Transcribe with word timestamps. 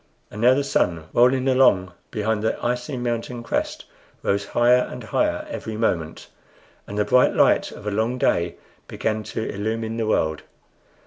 And 0.31 0.41
now 0.41 0.55
the 0.55 0.63
sun, 0.63 1.03
rolling 1.13 1.47
along 1.47 1.93
behind 2.09 2.41
the 2.41 2.57
icy 2.65 2.97
mountain 2.97 3.43
crest, 3.43 3.85
rose 4.23 4.45
higher 4.47 4.87
and 4.91 5.03
higher 5.03 5.45
every 5.47 5.77
moment, 5.77 6.27
and 6.87 6.97
the 6.97 7.05
bright 7.05 7.35
light 7.35 7.69
of 7.71 7.85
a 7.85 7.91
long 7.91 8.17
day 8.17 8.55
began 8.87 9.21
to 9.25 9.47
illumine 9.47 9.97
the 9.97 10.07
world. 10.07 10.41